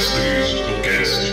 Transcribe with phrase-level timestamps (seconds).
[0.00, 1.32] Mestres do Cast.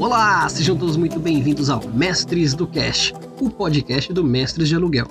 [0.00, 5.06] Olá, sejam todos muito bem-vindos ao Mestres do Cast, o podcast do Mestres de Aluguel.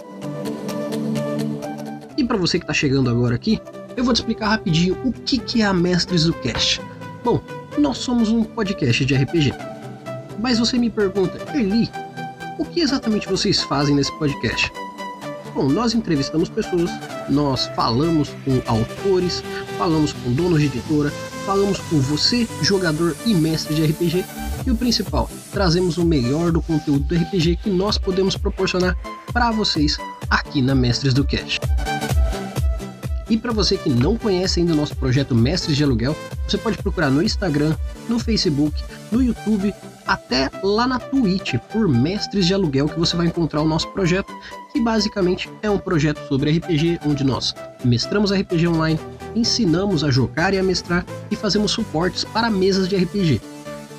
[2.17, 3.61] E para você que está chegando agora aqui,
[3.99, 6.81] eu vou te explicar rapidinho o que, que é a Mestres do Cast.
[7.21, 7.43] Bom,
[7.77, 9.53] nós somos um podcast de RPG.
[10.39, 11.89] Mas você me pergunta, Eli,
[12.57, 14.71] o que exatamente vocês fazem nesse podcast?
[15.53, 16.89] Bom, nós entrevistamos pessoas,
[17.27, 19.43] nós falamos com autores,
[19.77, 21.11] falamos com donos de editora,
[21.45, 24.23] falamos com você, jogador e mestre de RPG,
[24.65, 28.97] e o principal, trazemos o melhor do conteúdo do RPG que nós podemos proporcionar
[29.33, 29.97] para vocês
[30.29, 31.59] aqui na Mestres do Cash.
[33.29, 36.15] E para você que não conhece ainda o nosso projeto Mestres de Aluguel,
[36.47, 37.75] você pode procurar no Instagram,
[38.07, 39.71] no Facebook, no YouTube,
[40.07, 44.33] até lá na Twitch, por Mestres de Aluguel, que você vai encontrar o nosso projeto,
[44.73, 47.53] que basicamente é um projeto sobre RPG, onde nós
[47.85, 48.99] mestramos RPG online,
[49.35, 53.39] ensinamos a jogar e a mestrar e fazemos suportes para mesas de RPG.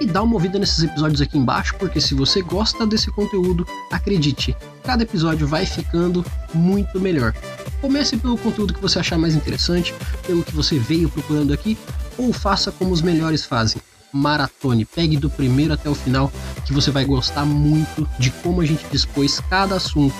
[0.00, 4.56] E dá uma ouvida nesses episódios aqui embaixo, porque se você gosta desse conteúdo, acredite,
[4.84, 7.34] cada episódio vai ficando muito melhor.
[7.80, 9.92] Comece pelo conteúdo que você achar mais interessante,
[10.26, 11.76] pelo que você veio procurando aqui,
[12.16, 16.32] ou faça como os melhores fazem maratone, pegue do primeiro até o final,
[16.64, 20.14] que você vai gostar muito de como a gente dispôs cada assunto.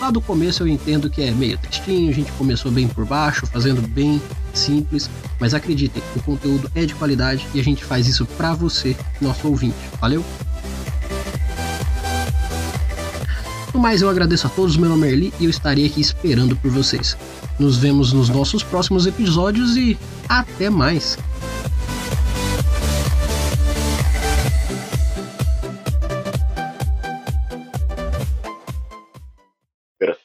[0.00, 3.46] Lá do começo eu entendo que é meio textinho, a gente começou bem por baixo,
[3.46, 4.22] fazendo bem
[4.54, 5.10] simples,
[5.40, 9.48] mas acreditem, o conteúdo é de qualidade e a gente faz isso para você, nosso
[9.48, 9.76] ouvinte.
[10.00, 10.24] Valeu?
[13.74, 16.56] No mais, eu agradeço a todos, meu nome é Erli e eu estarei aqui esperando
[16.56, 17.16] por vocês.
[17.58, 19.98] Nos vemos nos nossos próximos episódios e
[20.28, 21.18] até mais!